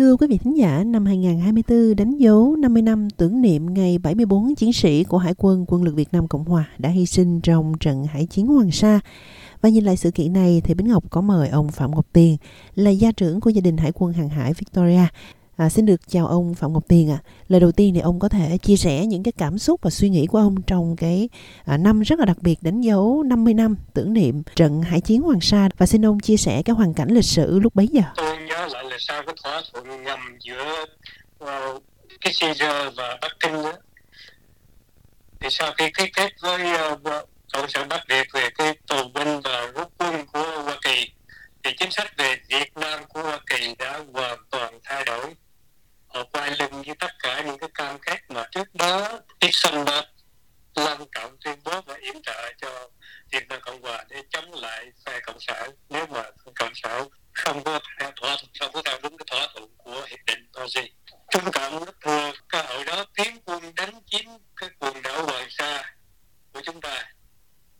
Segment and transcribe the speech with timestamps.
[0.00, 4.54] Thưa quý vị thính giả, năm 2024 đánh dấu 50 năm tưởng niệm ngày 74
[4.54, 7.72] chiến sĩ của Hải quân Quân lực Việt Nam Cộng Hòa đã hy sinh trong
[7.80, 9.00] trận hải chiến Hoàng Sa.
[9.60, 12.36] Và nhìn lại sự kiện này thì Bính Ngọc có mời ông Phạm Ngọc Tiền
[12.74, 15.06] là gia trưởng của gia đình Hải quân hàng hải Victoria
[15.56, 17.18] À, xin được chào ông Phạm Ngọc Tiền ạ.
[17.24, 17.26] À.
[17.48, 20.10] Lời đầu tiên thì ông có thể chia sẻ những cái cảm xúc và suy
[20.10, 21.28] nghĩ của ông trong cái
[21.64, 25.22] à, năm rất là đặc biệt đánh dấu 50 năm tưởng niệm trận hải chiến
[25.22, 28.02] Hoàng Sa và xin ông chia sẻ cái hoàn cảnh lịch sử lúc bấy giờ.
[28.70, 30.84] Lại là sao cái thỏa thuận nhằm giữa
[31.38, 31.82] ờ, uh,
[32.20, 33.72] Kissinger và Bắc Kinh đó.
[35.40, 39.40] Thì sau khi ký kết với uh, Cộng sản Bắc Việt về cái tù binh
[39.40, 41.12] và rút quân của Hoa Kỳ
[41.64, 45.34] thì chính sách về Việt Nam của Hoa Kỳ đã hoàn toàn thay đổi
[46.06, 50.02] họ quay lưng với tất cả những cái cam kết mà trước đó Nixon đã
[50.74, 52.88] long trọng tuyên bố và yểm trợ cho
[53.32, 56.22] Việt Nam Cộng Hòa để chống lại phe Cộng sản nếu mà
[56.54, 57.08] Cộng sản
[57.44, 60.48] không có theo thỏa thuận không có theo đúng cái thỏa thuận của hiệp định
[60.54, 60.90] Paris.
[61.30, 64.24] Trung Cộng thừa cơ hội đó tiến quân đánh chiếm
[64.56, 65.94] cái quần đảo Hoàng Sa
[66.52, 67.12] của chúng ta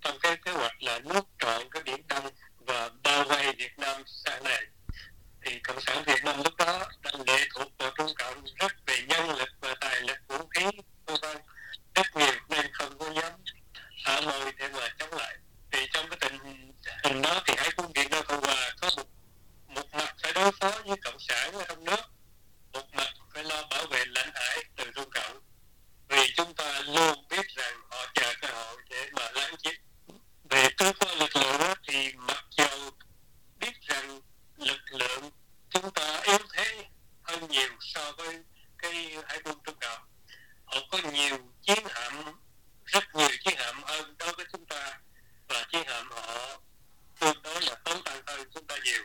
[0.00, 4.02] trong cái kế hoạch là nuốt trọn cái biển Đông và bao vây Việt Nam
[4.06, 4.62] sang này
[5.44, 9.02] thì cộng sản Việt Nam lúc đó đang lệ thuộc vào Trung Cộng rất về
[9.08, 10.64] nhân lực và tài lực vũ khí
[11.06, 11.36] vân vân
[11.94, 13.32] rất nhiều nên không có dám
[14.04, 15.36] hạ môi để mà chống lại
[15.72, 16.38] thì trong cái tình
[17.04, 19.04] hình đó thì hải quân Việt Nam Cộng Hòa có một
[19.66, 22.00] một mặt phải đối phó với cộng sản ở trong nước
[22.72, 25.40] một mặt phải lo bảo vệ lãnh hải từ Trung Cộng
[26.08, 29.74] vì chúng ta luôn biết rằng họ chờ cơ hội để mà lắng chiếm
[30.50, 32.90] về cơ quan lực lượng thì mặc dù
[33.60, 34.20] biết rằng
[34.56, 35.30] lực lượng
[35.70, 36.84] chúng ta yếu thế
[37.22, 38.38] hơn nhiều so với
[38.78, 40.02] cái hải quân trung cộng
[40.64, 42.34] họ có nhiều chiến hạm
[42.84, 45.00] rất nhiều chiến hạm hơn đối với chúng ta
[45.48, 46.60] và chiến hạm họ
[47.20, 49.02] tương đối là tốn tăng hơn chúng ta nhiều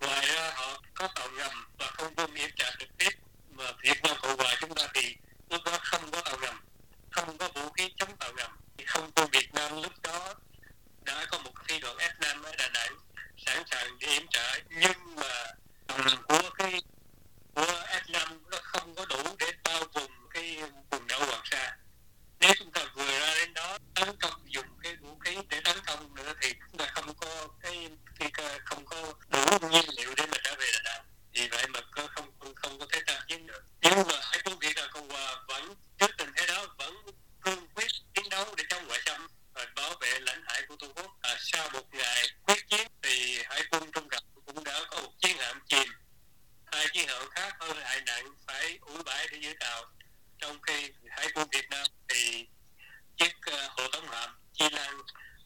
[0.00, 3.10] ngoài ra họ có tàu ngầm và không có miễn trả trực tiếp.
[3.50, 5.16] Mà Việt Nam Cộng Hòa chúng ta thì
[5.50, 6.60] lúc đó không có tàu ngầm,
[7.10, 10.34] không có vũ khí chống tàu ngầm thì không quân Việt Nam lúc đó
[11.04, 12.98] đã có một phi đội F5 ở Đà Nẵng
[13.46, 15.54] sẵn sàng để yểm trợ nhưng mà
[16.28, 16.82] của cái
[17.54, 21.76] của F5 nó không có đủ để bao vùng cái quần đảo Hoàng Sa
[22.40, 25.76] nếu chúng ta vừa ra đến đó tấn công dùng cái vũ khí để tấn
[25.86, 27.88] công nữa thì chúng ta không có cái,
[28.18, 31.80] cái không có đủ nhiên liệu để mà trở về Đà Nẵng vì vậy mà
[31.90, 34.88] có không không, không có thể tham chiến được nhưng mà hải quân Việt Nam
[34.92, 36.94] Cộng Hòa vẫn trước tình thế đó vẫn
[37.40, 40.92] cương quyết chiến đấu để chống ngoại xâm và bảo vệ lãnh hải của Trung
[40.94, 45.00] Quốc à, sau một ngày quyết chiến thì hải quân Trung Cộng cũng đã có
[45.00, 45.88] một chiến hạm chìm
[47.24, 49.84] tàu khác hơn hại nặng phải ủ bãi để giữ tàu.
[50.38, 52.46] Trong khi hải quân Việt Nam thì
[53.16, 54.98] chiếc uh, hộ tống hạm Chi Lăng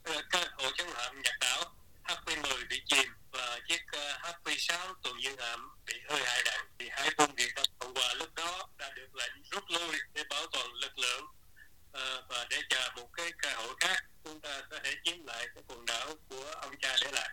[0.03, 1.65] ờ, uh, các hộ chống hạm Nhật Đảo
[2.05, 6.67] HP-10 bị chìm và chiếc uh, HP-6 tuần dương hạm bị hơi hại nặng.
[6.79, 10.25] Thì hải quân Việt Nam Cộng Hòa lúc đó đã được lệnh rút lui để
[10.31, 14.05] bảo toàn lực lượng uh, và để chờ một cái cơ hội khác.
[14.25, 17.31] Chúng ta có thể chiếm lại cái quần đảo của ông cha để lại.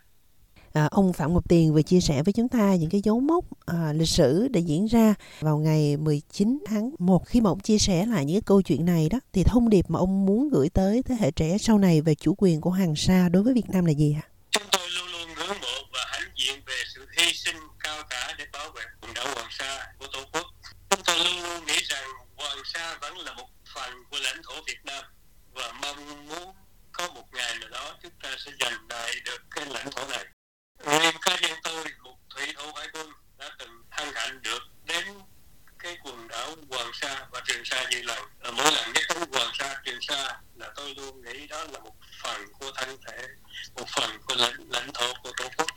[0.75, 3.45] À, ông Phạm Ngọc Tiền vừa chia sẻ với chúng ta những cái dấu mốc
[3.65, 7.77] à, lịch sử đã diễn ra vào ngày 19 tháng 1 khi mà ông chia
[7.77, 10.69] sẻ lại những cái câu chuyện này đó thì thông điệp mà ông muốn gửi
[10.69, 13.69] tới thế hệ trẻ sau này về chủ quyền của Hoàng Sa đối với Việt
[13.69, 14.25] Nam là gì ạ?
[14.51, 18.35] Chúng tôi luôn luôn ngưỡng mộ và hãnh diện về sự hy sinh cao cả
[18.37, 20.45] để bảo vệ quần đảo Hoàng Sa của Tổ quốc.
[20.89, 22.03] Chúng tôi luôn luôn nghĩ rằng
[22.35, 25.03] Hoàng Sa vẫn là một phần của lãnh thổ Việt Nam
[25.53, 26.53] và mong muốn
[26.91, 30.25] có một ngày nào đó chúng ta sẽ giành lại được cái lãnh thổ này
[30.85, 35.05] riêng cá nhân tôi một thủy thủ hải quân đã từng hân hạnh được đến
[35.79, 39.29] cái quần đảo Hoàng Sa và Trường Sa nhiều lần à, mỗi lần nhắc đến
[39.31, 40.73] Hoàng Sa Trường Sa là
[41.47, 43.27] đó là một phần của thân thể
[43.75, 45.67] một phần của lãnh, lãnh thổ của tổ quốc.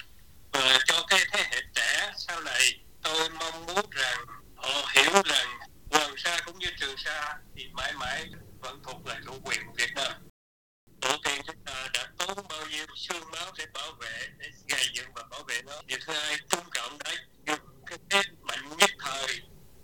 [0.53, 4.25] Và cho cái thế hệ trẻ sau này tôi mong muốn rằng
[4.57, 5.59] họ hiểu rằng
[5.91, 8.27] Hoàng Sa cũng như Trường Sa thì mãi mãi
[8.61, 10.13] vẫn thuộc về chủ quyền Việt Nam.
[11.01, 14.85] Tổ tiên chúng ta đã tốn bao nhiêu xương máu để bảo vệ để gây
[14.95, 15.83] dựng và bảo vệ nó.
[15.87, 17.15] Điều thứ hai trung cộng đã
[17.47, 19.41] dùng cái thế mạnh nhất thời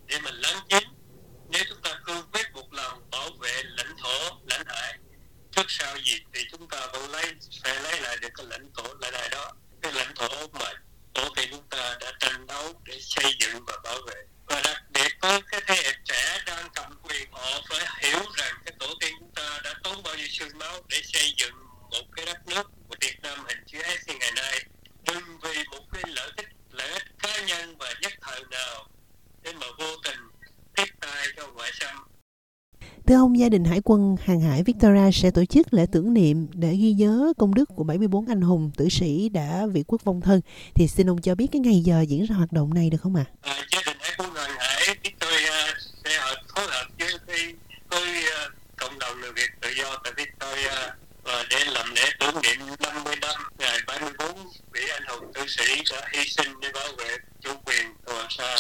[0.07, 0.83] để mình lấn chiếm
[1.49, 4.99] nếu chúng ta cương quyết một lần bảo vệ lãnh thổ lãnh hải
[5.51, 7.33] trước sau gì thì chúng ta vẫn lấy
[7.63, 9.53] phải lấy lại được cái lãnh thổ lại này đó
[9.83, 10.73] cái lãnh thổ mà
[11.15, 14.83] tổ tiên chúng ta đã tranh đấu để xây dựng và bảo vệ và đặc
[14.91, 18.95] biệt với cái thế hệ trẻ đang cầm quyền họ phải hiểu rằng cái tổ
[19.01, 21.55] tiên chúng ta đã tốn bao nhiêu xương máu để xây dựng
[21.91, 24.65] một cái đất nước của Việt Nam hình chữ S ngày nay
[25.07, 28.87] đừng vì một cái lợi ích lợi ích cá nhân và nhất thời nào
[29.43, 30.19] để mà vô tình
[30.77, 31.97] tiếp tay cho ngoại xâm
[33.07, 36.47] Thưa ông, gia đình Hải quân hàng hải Victoria sẽ tổ chức lễ tưởng niệm
[36.53, 40.21] để ghi nhớ công đức của 74 anh hùng tử sĩ đã vị quốc vong
[40.21, 40.41] thân.
[40.75, 43.17] Thì xin ông cho biết cái ngày giờ diễn ra hoạt động này được không
[43.17, 43.25] ạ?
[43.43, 43.53] À?
[43.53, 45.75] À, gia đình Hải quân hàng hải Victoria
[46.05, 46.21] sẽ
[46.55, 47.55] phối hợp với, với,
[47.91, 48.53] với uh,
[48.85, 50.93] cộng đồng người Việt tự do tại Victoria
[51.23, 54.37] và để làm lễ tưởng niệm 50 năm ngày 34
[55.15, 58.57] vị anh hùng tử sĩ đã hy sinh để bảo vệ chủ quyền của Sa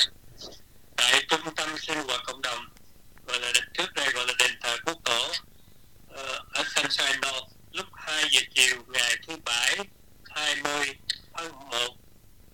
[0.96, 2.68] tại trung tâm sinh hoạt cộng đồng,
[3.26, 5.32] gọi là trước đây gọi là đền thờ quốc tổ
[6.08, 9.78] ờ, ở Sunshine North, lúc 2 giờ chiều ngày thứ bảy
[10.30, 10.94] 20
[11.34, 11.78] tháng 1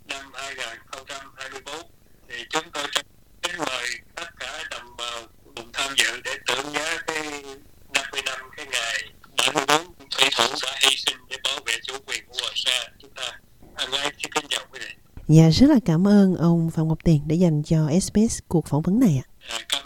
[0.06, 1.90] năm 2024
[2.28, 2.86] thì chúng tôi
[3.42, 5.26] kính mời tất cả đồng bào
[5.56, 6.98] cùng tham dự để tưởng nhớ
[15.32, 18.82] Dạ, rất là cảm ơn ông Phạm Ngọc Tiền đã dành cho SBS cuộc phỏng
[18.82, 19.26] vấn này ạ.
[19.48, 19.79] À,